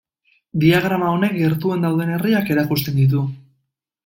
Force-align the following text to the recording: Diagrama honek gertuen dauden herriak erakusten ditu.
Diagrama 0.63 1.11
honek 1.17 1.37
gertuen 1.41 1.85
dauden 1.87 2.15
herriak 2.17 2.51
erakusten 2.57 2.99
ditu. 3.05 3.23